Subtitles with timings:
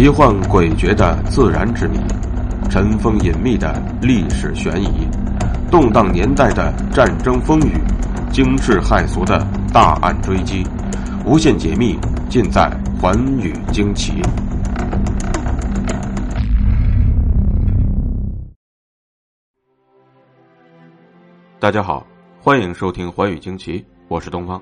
[0.00, 1.98] 奇幻诡谲的自然之谜，
[2.70, 5.06] 尘封隐秘的历史悬疑，
[5.70, 7.74] 动荡年代的战争风雨，
[8.32, 10.66] 惊世骇俗的大案追击，
[11.26, 11.98] 无限解密
[12.30, 12.62] 尽在
[12.98, 14.22] 《寰宇惊奇》。
[21.58, 22.06] 大家好，
[22.40, 23.78] 欢迎收听《寰宇惊奇》，
[24.08, 24.58] 我是东方。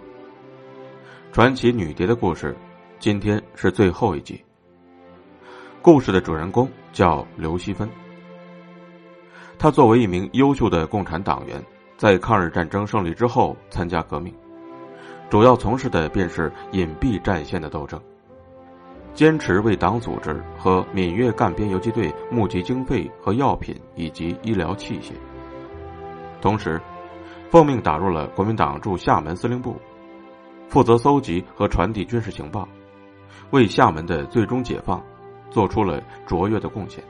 [1.31, 2.57] 传奇女蝶的故事，
[2.99, 4.45] 今天是最后一集。
[5.81, 7.89] 故事的主人公叫刘锡芬。
[9.59, 11.63] 他作为一名优秀的共产党员，
[11.97, 14.35] 在抗日战争胜利之后参加革命，
[15.31, 18.01] 主要从事的便是隐蔽战线的斗争，
[19.15, 25.13] 坚持为党组织和闽粤赣边游击队募集经费和药品以及医疗器械。
[26.41, 26.81] 同时，
[27.51, 29.77] 奉命打入了国民党驻厦门司令部，
[30.69, 32.69] 负责搜集和传递军事情报，
[33.51, 35.03] 为厦门的最终解放。
[35.59, 37.03] 做出了卓越的贡献。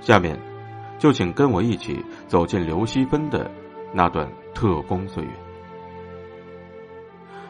[0.00, 0.36] 下面，
[0.98, 3.48] 就请跟我一起走进刘锡芬的
[3.92, 5.30] 那段特工岁月。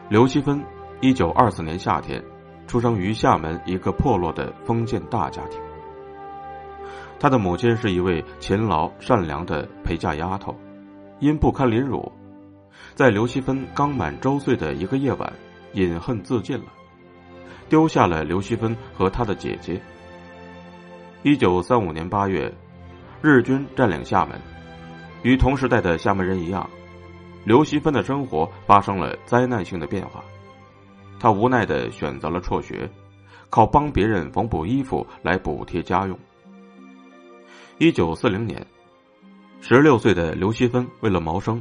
[0.07, 0.63] 刘锡芬，
[1.01, 2.23] 一九二四年夏天，
[2.67, 5.59] 出生于厦门一个破落的封建大家庭。
[7.19, 10.55] 他的母亲是一位勤劳善良的陪嫁丫头，
[11.19, 12.11] 因不堪凌辱，
[12.93, 15.33] 在刘锡芬刚满周岁的一个夜晚，
[15.73, 16.65] 饮恨自尽了。
[17.67, 19.81] 丢下了刘锡芬和他的姐姐。
[21.25, 22.53] 一九三五年八月，
[23.19, 24.39] 日军占领厦门，
[25.23, 26.69] 与同时代的厦门人一样，
[27.43, 30.23] 刘锡芬的生活发生了灾难性的变化。
[31.19, 32.87] 他无奈的选择了辍学，
[33.49, 36.15] 靠帮别人缝补衣服来补贴家用。
[37.79, 38.63] 一九四零年，
[39.61, 41.59] 十六岁的刘锡芬为了谋生，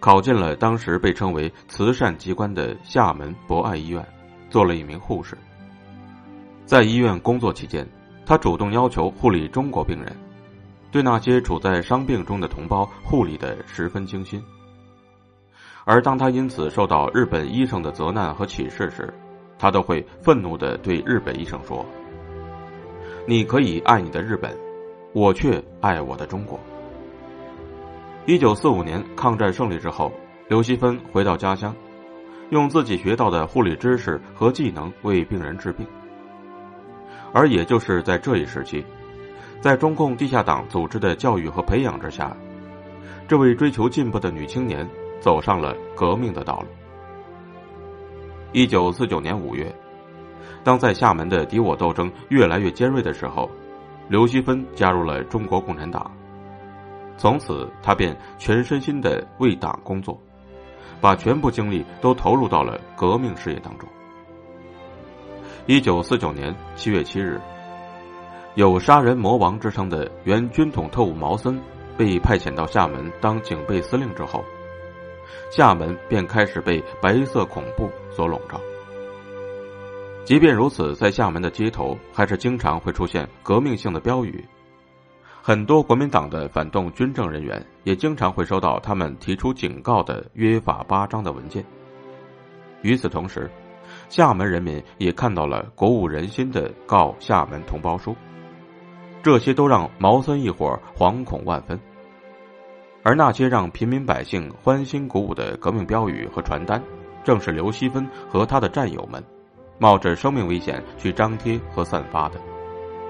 [0.00, 4.04] 考进了当时被称为慈善机关的厦门博爱医院。
[4.50, 5.38] 做了一名护士，
[6.64, 7.88] 在医院工作期间，
[8.26, 10.14] 他主动要求护理中国病人，
[10.90, 14.42] 对那些处在伤病中的同胞护理的十分精心。
[15.84, 19.14] 而当他因此受到日本医生的责难和歧视时，
[19.56, 21.86] 他都会愤怒的对日本医生说
[23.28, 24.54] ：“你可以爱你的日本，
[25.12, 26.58] 我却爱我的中国。”
[28.26, 30.12] 一九四五年抗战胜利之后，
[30.48, 31.72] 刘锡芬回到家乡。
[32.50, 35.84] 用自己学到的护理知识和技能为病人治病，
[37.36, 38.82] 而也就是在这一时期，
[39.60, 42.34] 在中共地下党组织的教育和培养之下，
[43.28, 44.88] 这位追求进步的女青年
[45.20, 46.66] 走上了革命的道路。
[48.52, 49.70] 一九四九年五月，
[50.64, 53.50] 当在厦门的敌我斗争越来越尖锐的时候，
[54.08, 56.10] 刘锡芬加入了中国共产党，
[57.18, 60.18] 从此她便全身心的为党工作。
[61.02, 63.86] 把全部精力都投入到了革命事业当中。
[65.68, 67.40] 一九四九年七月七日，
[68.54, 71.60] 有“杀人魔王”之称的原军统特务毛森
[71.96, 74.44] 被派遣到厦门当警备司令之后，
[75.50, 78.60] 厦门便开始被白色恐怖所笼罩。
[80.24, 84.44] 即便如此，在厦门的街头还是经常会出现革命性的标语。
[85.42, 91.64] 很多国民党的反动军政人员也经常会收到他们提出警告的约法八章的文件。
[92.82, 93.50] 与此同时，
[94.08, 98.14] 厦门人民也看到了鼓舞人心的告厦门同胞书，
[99.22, 101.78] 这些都让毛森一伙惶恐万分。
[103.02, 106.82] 而那些让平民百姓欢欣鼓舞的革命标语和传单，
[107.22, 109.22] 正是刘锡芬和他的战友们
[109.78, 112.40] 冒着生命危险去张贴和散发的。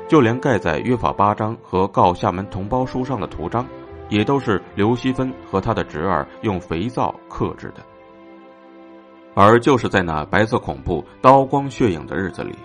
[0.09, 3.67] 就连盖在约法八章和告厦门同胞书上的图章，
[4.09, 7.83] 也都是刘锡芬和他的侄儿用肥皂刻制的。
[9.39, 12.57] 而就是在那白色恐怖、刀光血影的日子里，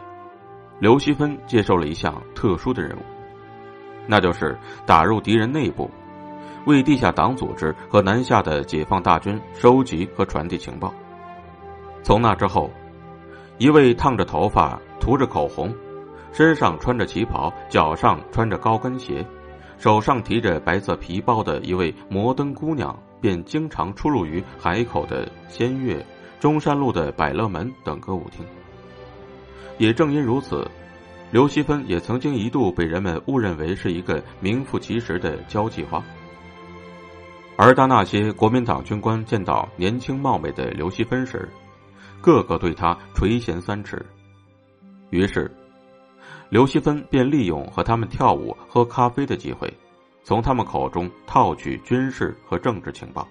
[0.80, 3.02] 刘西芬接受了一项特殊的任务，
[4.08, 5.92] 那就是打入敌人内部，
[6.66, 10.94] 为地下党组织和南下的解放大军收集和传递情报。
[12.04, 12.72] 从那之后，
[13.58, 15.76] 一位烫着头发、涂着口红。
[16.32, 19.28] 身上穿着旗袍，脚上穿着高跟鞋，
[19.78, 26.02] 手上提着白色皮包的一位摩登姑娘，便经常出入于海口的仙悦、
[26.42, 28.44] 中山路的百乐门等歌舞厅。
[29.78, 30.68] 也正因如此，
[31.30, 36.04] 刘锡芬也曾经一度被人们误认为是一个名副其实的交际花。
[37.58, 41.48] 而当那些国民党军官见到年轻貌美的刘锡芬时，
[42.22, 44.04] 个个对她垂涎三尺，
[45.12, 45.50] 于是。
[46.50, 49.72] 刘锡芬便利用和他们跳舞、喝咖啡的机会，
[50.24, 53.28] 从他们口中套取军事和政治情报。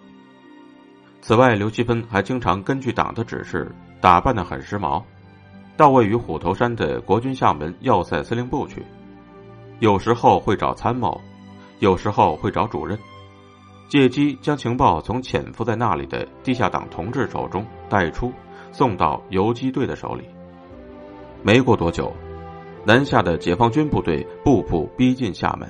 [1.23, 3.71] 此外，刘锡芬还经常根据党的指示
[4.01, 5.03] 打扮的很时髦，
[5.77, 8.83] 到位于虎头山的国军厦门要塞司令部去，
[9.81, 11.21] 有时候会找参谋，
[11.79, 12.99] 有时候会找主任，
[13.89, 18.33] 借机将情报从潜伏在那里的地下党同志手中带出，
[18.73, 20.25] 送到游击队的手里。
[21.43, 22.11] 没过多久，
[22.85, 25.69] 南下的解放军部队步步逼近厦门，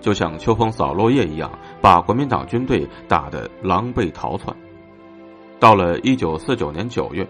[0.00, 1.50] 就像秋风扫落叶一样，
[1.80, 4.54] 把国民党军队打得狼狈逃窜。
[5.62, 7.24] 到了一九四九年九月，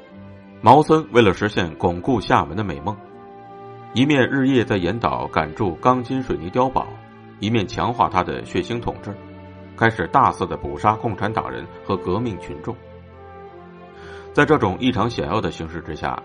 [0.62, 2.96] 毛森为了实现巩固厦门的美梦，
[3.92, 6.86] 一面日夜在岩岛赶筑钢筋水泥碉堡，
[7.40, 9.14] 一面强化他的血腥统治，
[9.76, 12.74] 开始大肆的捕杀共产党人和革命群众。
[14.32, 16.18] 在这种异常险恶的形势之下。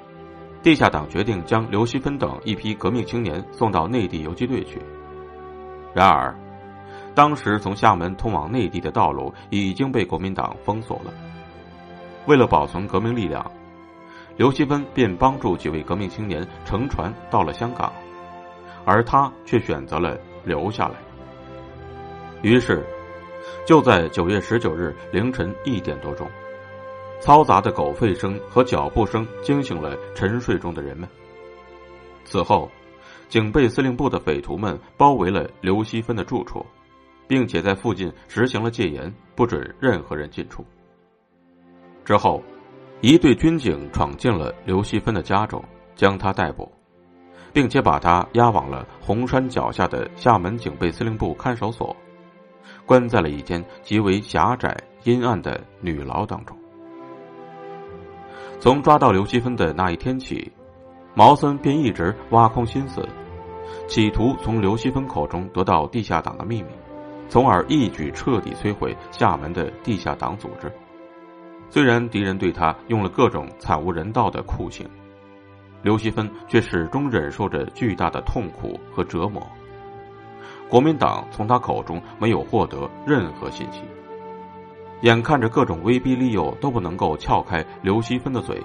[0.63, 4.81] 地下党决定将刘锡芬等一批革命青年送到内地游击队去。
[5.93, 6.33] 然而，
[7.13, 11.13] 当时从厦门通往内地的道路已经被国民党封锁了。
[12.27, 13.49] 为了保存革命力量，
[14.35, 17.91] 刘锡芬便帮助几位革命青年乘船到了香港，
[18.85, 20.95] 而他却选择了留下来。
[22.41, 22.85] 于是，
[23.65, 26.29] 就在九月十九日凌晨一点多钟。
[27.21, 31.09] 嘈杂的狗吠声和脚步声惊醒了沉睡中的人们。
[32.25, 32.69] 此后，
[33.29, 36.63] 警备司令部的匪徒们包围了刘锡芬的住处，
[37.27, 40.63] 并且在附近实行了戒严，不准任何人进出。
[42.07, 42.41] 之后，
[43.01, 45.61] 一队军警闯进了刘锡芬的家中，
[45.93, 46.71] 将他逮捕，
[47.51, 51.93] 并且把他押往了红山脚下的厦门警备司令部看守所，
[52.85, 54.73] 关在了一间极为狭窄
[55.03, 56.57] 阴暗的女牢当中。
[58.61, 60.49] 从抓到刘锡芬的那一天起，
[61.13, 63.05] 毛森便一直挖空心思，
[63.85, 66.69] 企图从刘锡芬口中得到地下党的秘密，
[67.27, 70.71] 从而一举彻底摧毁厦门的地下党组织。
[71.69, 74.87] 虽然敌人对他用了各种惨无人道的酷刑，
[75.81, 79.45] 刘锡芬却始终忍受着巨大的痛苦和折磨。
[80.69, 83.81] 国民党从他口中没有获得任何信息。
[85.01, 88.61] 眼看着各种威逼利诱都不能够撬开刘锡芬的嘴，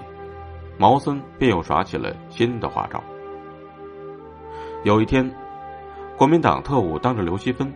[0.77, 3.01] 毛森便又耍起了新的花招。
[4.83, 5.29] 有一天，
[6.17, 7.71] 国民党特务当着刘锡芬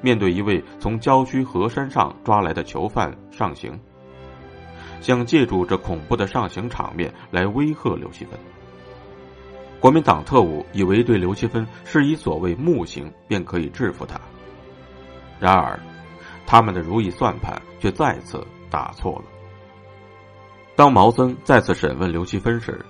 [0.00, 3.78] 面对一位从郊区河山上抓来的囚犯上刑，
[5.00, 8.38] 想借助这恐怖的上刑场面来威吓刘锡芬。
[9.80, 14.20] 国民党特务以为对刘锡芬施以所谓木刑便可以制服他，
[15.38, 15.78] 然而。
[16.46, 19.24] 他们的如意算盘却再次打错了。
[20.74, 22.84] 当毛森再次审问刘奇芬时，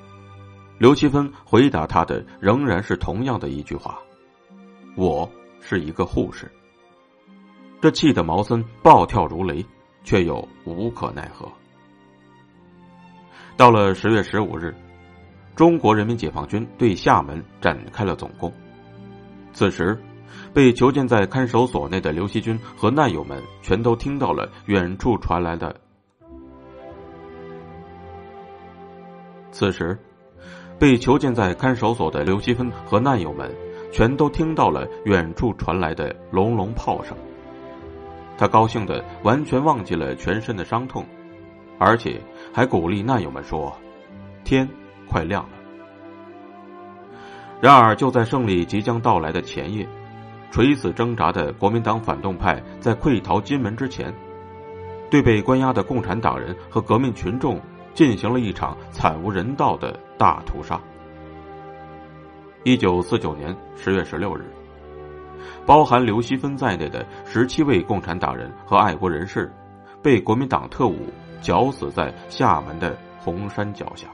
[0.78, 3.98] 刘奇芬回答他的仍然是同样的一句话
[4.96, 5.30] ：“我
[5.60, 6.50] 是一个护士。”
[7.82, 9.62] 这气得毛森暴跳如雷，
[10.04, 11.46] 却又无可奈何。
[13.60, 14.74] 到了十月十五日，
[15.54, 18.50] 中国人民解放军对厦门展开了总攻。
[19.52, 19.98] 此时。
[20.54, 25.74] 被囚禁在看守所内的刘希军和难友们全都听到了远处传来的。
[29.50, 29.98] 此时，
[30.78, 33.52] 被囚禁在看守所的刘希芬和难友们
[33.92, 37.16] 全都听到了远处传来的隆隆炮声。
[38.38, 41.04] 他高兴的完全忘记了全身的伤痛，
[41.80, 42.20] 而且
[42.52, 43.74] 还鼓励难友们说
[44.44, 44.68] ：“天
[45.08, 45.50] 快亮了。”
[47.58, 49.88] 然而，就在胜利即将到来的前夜。
[50.50, 54.12] 垂死挣扎的国民党反动派在溃逃金门之前，
[55.08, 57.60] 对被关押的共产党人和革命群众
[57.94, 60.78] 进行了一场惨无人道的大屠杀。
[62.64, 64.44] 一九四九年十月十六日，
[65.64, 69.50] 包含刘锡芬在内的十七位共产党人和爱国人士，
[70.02, 70.98] 被国民党特务
[71.40, 74.08] 绞死在厦门的红山脚下。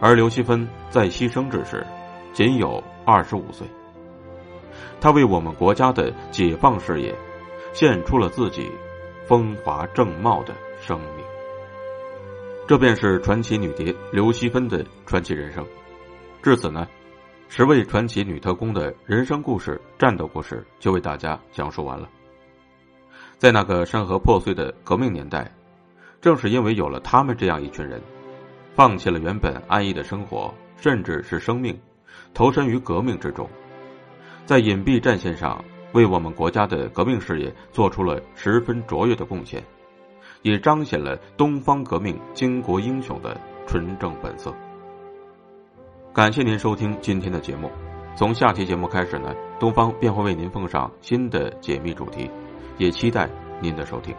[0.00, 1.86] 而刘锡芬在牺牲之时，
[2.32, 3.66] 仅有二十五岁。
[5.00, 7.14] 他为我们国家的解放事业，
[7.72, 8.70] 献出了自己
[9.26, 11.24] 风华正茂的生命。
[12.66, 15.64] 这便是传奇女谍刘锡芬的传奇人生。
[16.42, 16.86] 至此呢，
[17.48, 22.08] 十位传奇女特工的人生故事、战斗故事就为大家讲述完了。
[23.38, 25.50] 在那个山河破碎的革命年代，
[26.20, 28.00] 正是因为有了他们这样一群人，
[28.74, 31.78] 放弃了原本安逸的生活，甚至是生命，
[32.32, 33.48] 投身于革命之中。
[34.46, 35.62] 在隐蔽战线上，
[35.92, 39.62] 为我们国家的革命事业做出了十分卓越的贡献，
[40.42, 44.54] 也彰显了东方革命巾帼英雄的纯正本色。
[46.14, 47.70] 感谢您收听今天的节目，
[48.16, 52.30] 从下期节目开始呢，东方便会为您奉上新的解密主题，
[52.78, 53.28] 也期待
[53.60, 54.14] 您的收听。